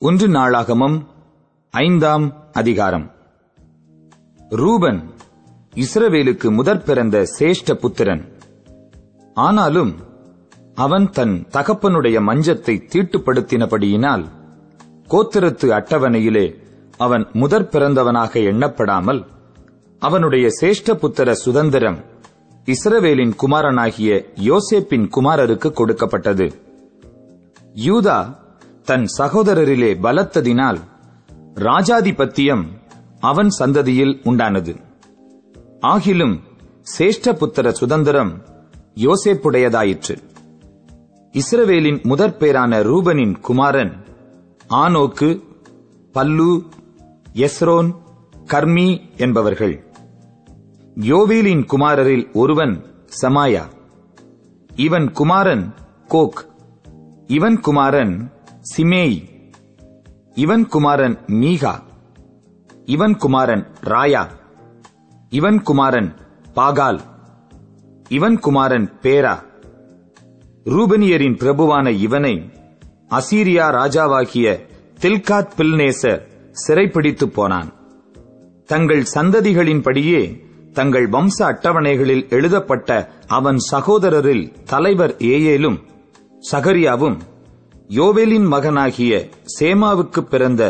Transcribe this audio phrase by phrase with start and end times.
[0.00, 1.08] ஒன்று நாளாகமம்
[1.70, 3.10] ஐந்தாம் அதிகாரம்.
[4.50, 5.10] ரூபன்
[5.74, 8.38] இஸ்ரவேலுக்கு முதற் பிறந்த சேஷ்ட புத்திரன்.
[9.34, 9.92] ஆனாலும்
[10.74, 14.24] அவன் தன் தகப்பனுடைய மஞ்சத்தை தீட்டுப்படுத்தினபடியினால்
[15.08, 16.46] கோத்திரத்து அட்டவணையிலே
[16.98, 19.24] அவன் முதற் பிறந்தவனாக எண்ணப்படாமல்
[19.98, 21.98] அவனுடைய சேஷ்ட புத்திர சுதந்திரம்
[22.66, 26.48] இஸ்ரவேலின் குமாரனாகிய யோசேப்பின் குமாரருக்கு கொடுக்கப்பட்டது.
[27.74, 28.42] யூதா
[28.84, 30.78] தன் சகோதரரிலே பலத்ததினால்
[31.54, 32.64] ராஜாதிபத்தியம்
[33.20, 34.80] அவன் சந்ததியில் உண்டானது.
[35.80, 36.40] ஆகிலும்
[36.98, 38.42] சேஷ்டபுத்திர சுதந்திரம்
[38.94, 40.16] யோசேப்புடையதாயிற்று.
[41.32, 44.04] இஸ்ரவேலின் முதற் பேரான ரூபனின் குமாரன்
[44.66, 45.42] ஆனோக்கு
[46.12, 46.62] பல்லு
[47.34, 47.94] எஸ்ரோன்
[48.46, 49.84] கர்மி என்பவர்கள்.
[51.00, 52.84] யோவேலின் குமாரரில் ஒருவன்
[53.22, 53.62] சமாயா.
[54.76, 55.74] இவன் குமாரன்
[56.08, 56.46] கோக்.
[57.26, 58.32] இவன் குமாரன்
[58.76, 59.22] சிமேய்.
[60.34, 61.78] இவன் குமாரன் மீகா.
[62.84, 64.26] இவன் குமாரன் ராயா.
[65.28, 66.14] இவன் குமாரன்
[66.54, 67.00] பாகால்.
[68.08, 69.38] இவன் குமாரன் பேரா.
[70.64, 72.50] ரூபனியரின் பிரபுவான இவனை
[73.08, 74.60] அசீரியா ராஜாவாகிய
[75.00, 76.26] தில்காத் பில்நேசர்
[76.68, 77.74] சிறைப்பிடித்துப் போனான்.
[78.64, 80.40] தங்கள் சந்ததிகளின்படியே
[80.72, 85.80] தங்கள் வம்ச அட்டவணைகளில் எழுதப்பட்ட அவன் சகோதரரில் தலைவர் ஏயேலும்
[86.52, 87.18] சகரியாவும்
[87.90, 89.28] யோவேலின் மகனாகிய
[89.60, 90.62] சேமாவுக்கு பிறந்த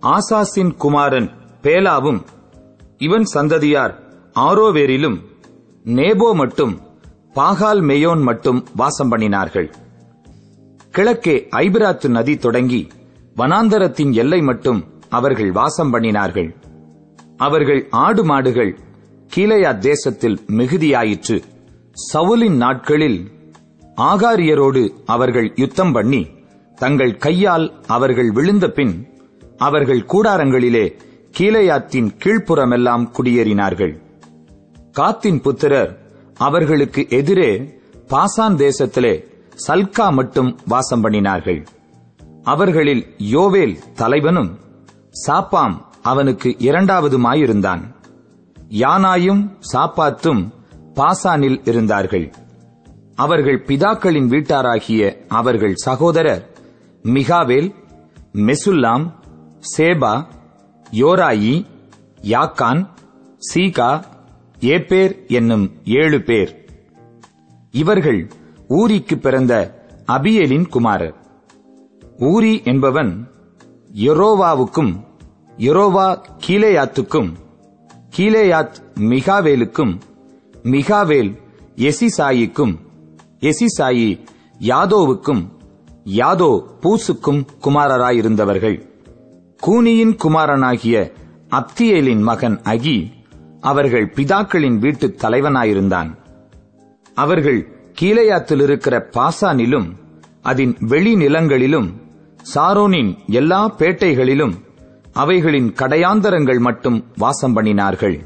[0.00, 1.30] ஆசாசின் குமாரன்
[1.62, 2.20] பேலாவும்
[2.98, 3.94] இவன் சந்ததியார்
[4.34, 5.18] ஆரோவேரிலும்
[5.84, 6.80] நேபோ மட்டும்
[7.34, 9.68] பாகால் மேயோன் மட்டும் வாசம் பண்ணினார்கள்.
[10.90, 12.88] கிழக்கே ஐபிராத்து நதி தொடங்கி
[13.36, 16.50] வனாந்தரத்தின் எல்லை மட்டும் அவர்கள் வாசம் பண்ணினார்கள்.
[17.36, 18.78] அவர்கள் ஆடு மாடுகள்
[19.36, 21.42] கீழையா தேசத்தில் மிகுதியாயிற்று.
[22.12, 23.30] சவுலின் நாட்களில்
[23.96, 26.30] ஆகாரியரோடு அவர்கள் யுத்தம் பண்ணி
[26.80, 29.06] தங்கள் கையால் அவர்கள் விழுந்த பின்
[29.56, 30.96] அவர்கள் கூடாரங்களிலே
[31.38, 33.94] கீழையாத்தின் கீழ்ப்புறமெல்லாம் குடியேறினார்கள்.
[34.92, 35.92] காத்தின் புத்திரர்
[36.34, 37.50] அவர்களுக்கு எதிரே
[38.08, 39.24] பாசான் தேசத்திலே
[39.68, 41.66] சல்கா மட்டும் வாசம் பண்ணினார்கள்.
[42.42, 44.58] அவர்களில் யோவேல் தலைவனும்
[45.26, 47.82] சாப்பாம் அவனுக்கு இரண்டாவதுமாயிருந்தான்.
[48.68, 49.42] யானாயும்
[49.72, 50.42] சாப்பாத்தும்
[50.94, 52.32] பாசானில் இருந்தார்கள்.
[53.14, 56.49] அவர்கள் பிதாக்களின் வீட்டாராகிய அவர்கள் சகோதரர்
[57.02, 57.74] மிகாவேல்
[58.32, 59.12] மெசுல்லாம்
[59.76, 60.26] சேபா
[60.90, 61.66] யோராயி
[62.22, 62.88] யாக்கான்
[63.54, 64.04] சீகா
[64.60, 66.64] ஏப்பேர் என்னும் ஏழு பேர்.
[67.70, 68.30] இவர்கள்
[68.68, 71.14] ஊரிக்கு பிறந்த அபியலின் குமாரர்.
[72.18, 73.28] ஊரி என்பவன்
[73.94, 75.04] யொரோவாவுக்கும்
[75.56, 77.32] யொரோவா கீலேயாத்துக்கும்
[78.16, 80.00] கீலேயாத் மிகாவேலுக்கும்
[80.62, 81.36] மிகாவேல்
[81.76, 82.74] எசிசாயிக்கும்
[83.40, 84.20] எசிசாயி
[84.58, 85.59] யாதோவுக்கும்
[86.04, 88.88] யாதோ பூசுக்கும் குமாரராயிருந்தவர்கள்.
[89.66, 91.12] கூனியின் குமாரனாகிய
[91.50, 93.10] அப்தியேலின் மகன் அகி
[93.60, 96.16] அவர்கள் பிதாக்களின் வீட்டுத் தலைவனாயிருந்தான்.
[97.14, 97.68] அவர்கள்
[98.00, 99.92] கீழையாத்தில் இருக்கிற பாசானிலும்
[100.42, 102.00] அதன் வெளி நிலங்களிலும்
[102.54, 104.52] சாரோனின் எல்லா பேட்டைகளிலும்
[105.12, 108.20] அவைகளின் கடையாந்தரங்கள் மட்டும் வாசம் பண்ணினார்கள்.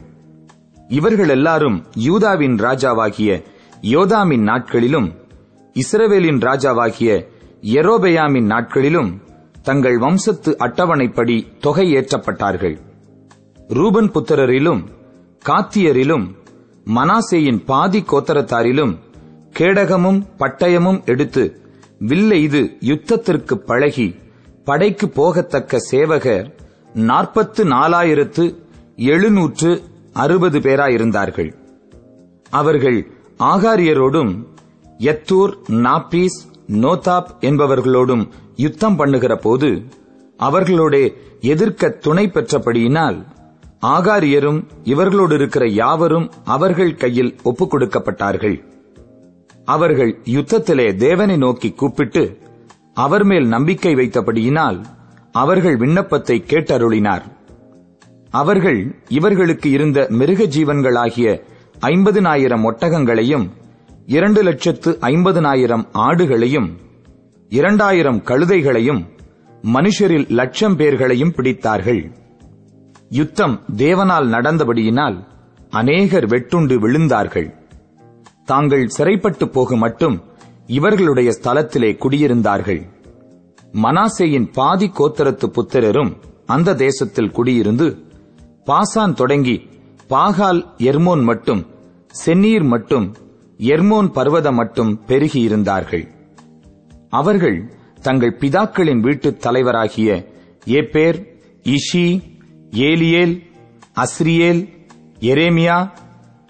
[0.89, 3.43] இவர்கள் எல்லாரும் யூதாவின் ராஜாவாகிய
[3.81, 5.13] யோதாமின் நாட்களிலும்
[5.73, 7.33] இஸ்ரவேலின் ராஜாவாகிய
[7.73, 9.23] எரோபெயாமின் நாட்களிலும்
[9.63, 12.79] தங்கள் வம்சத்து அட்டவணைப்படி தொகை ஏற்றப்பட்டார்கள்.
[13.69, 14.83] ரூபன் புத்திரரிலும்
[15.45, 16.27] காத்தியரிலும்
[16.87, 18.99] மனாசேயின் பாதி கோத்தரத்தாரிலும்
[19.59, 21.61] கேடகமும் பட்டயமும் எடுத்து
[21.99, 24.15] வில்லெய்து யுத்தத்திற்கு பழகி
[24.65, 26.55] படைக்கு போகத்தக்க சேவகர்
[26.95, 28.57] நாற்பத்து நாலாயிரத்து
[28.97, 29.83] எழுநூற்று
[30.13, 31.55] அறுபது பேராயிருந்தார்கள்.
[32.51, 34.47] அவர்கள் ஆகாரியரோடும்
[34.99, 36.39] எத்தூர் நாப்பீஸ்
[36.69, 39.83] நோதாப் என்பவர்களோடும் யுத்தம் பண்ணுகிற போது
[40.39, 43.27] அவர்களோட எதிர்க்க துணை பெற்றபடியினால்
[43.81, 48.63] ஆகாரியரும் இவர்களோடு இருக்கிற யாவரும் அவர்கள் கையில் ஒப்புக் கொடுக்கப்பட்டார்கள்
[49.65, 52.39] அவர்கள் யுத்தத்திலே தேவனை நோக்கி கூப்பிட்டு
[52.95, 54.85] அவர் மேல் நம்பிக்கை வைத்தபடியினால்
[55.33, 57.23] அவர்கள் விண்ணப்பத்தை கேட்டருளினார்.
[58.31, 61.43] அவர்கள் இவர்களுக்கு இருந்த மிருக ஜீவன்களாகிய
[61.81, 63.51] ஐம்பதினாயிரம் ஒட்டகங்களையும்
[64.07, 66.69] இரண்டு லட்சத்து ஐம்பதுனாயிரம் ஆடுகளையும்
[67.49, 69.07] இரண்டாயிரம் கழுதைகளையும்
[69.63, 72.13] மனுஷரில் லட்சம் பேர்களையும் பிடித்தார்கள்.
[73.09, 75.27] யுத்தம் தேவனால் நடந்தபடியினால்
[75.71, 77.55] அநேகர் வெட்டுண்டு விழுந்தார்கள்.
[78.45, 80.23] தாங்கள் சிறைப்பட்டு போக மட்டும்
[80.67, 82.83] இவர்களுடைய ஸ்தலத்திலே குடியிருந்தார்கள்.
[83.73, 86.13] மனாசேயின் பாதி கோத்தரத்து புத்திரரும்
[86.47, 88.05] அந்த தேசத்தில் குடியிருந்து
[88.67, 89.69] பாசான் தொடங்கி
[90.09, 91.67] பாகால் எர்மோன் மட்டும்
[92.27, 93.15] சென்னீர் மட்டும்
[93.59, 96.09] எர்மோன் பர்வதம் மட்டும் பெருகியிருந்தார்கள்
[97.09, 97.73] அவர்கள்
[98.03, 100.27] தங்கள் பிதாக்களின் வீட்டுத் தலைவராகிய
[100.67, 101.27] ஏபேர்
[101.63, 102.23] இஷி
[102.71, 103.43] ஏலியேல்
[103.97, 104.69] அஸ்ரியேல்
[105.21, 105.91] எரேமியா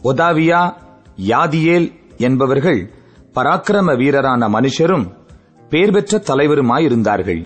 [0.05, 0.75] ஒதாவியா
[1.17, 2.91] யாதியேல் என்பவர்கள்
[3.35, 5.13] பராக்கிரம வீரரான மனுஷரும்
[5.69, 7.45] பேர் பெற்ற தலைவருமாயிருந்தார்கள்.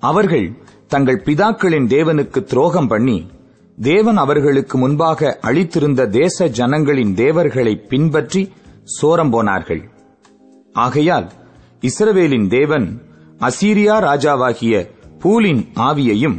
[0.00, 0.52] அவர்கள்
[0.86, 3.26] தங்கள் பிதாக்களின் தேவனுக்கு துரோகம் பண்ணி
[3.78, 8.52] தேவன் அவர்களுக்கு முன்பாக அளித்திருந்த தேச ஜனங்களின் தேவர்களை பின்பற்றி
[9.02, 9.90] சோரம் போனார்கள்.
[10.72, 11.30] ஆகையால்
[11.80, 13.02] இஸ்ரவேலின் தேவன்
[13.38, 14.88] அசீரியா ராஜாவாகிய
[15.18, 16.38] பூலின் ஆவியையும்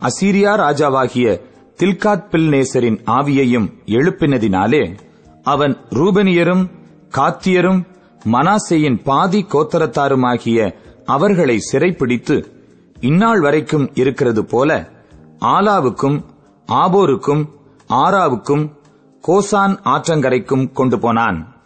[0.00, 1.40] அசீரியா ராஜாவாகிய
[1.76, 4.96] தில்காத் பில்நேசரின் ஆவியையும் எழுப்பினதினாலே
[5.42, 6.70] அவன் ரூபனியரும்
[7.16, 7.82] காத்தியரும்
[8.24, 10.74] மனாசையின் பாதி கோத்தரத்தாருமாகிய
[11.04, 12.52] அவர்களை சிறைப்பிடித்து
[13.00, 14.88] இந்நாள் வரைக்கும் இருக்கிறது போல
[15.40, 16.24] ஆலாவுக்கும்
[16.70, 17.42] ஆபோருக்கும்
[17.88, 18.64] ஆராவுக்கும்
[19.28, 21.59] கோசான் ஆற்றங்கரைக்கும் கொண்டு போனான்.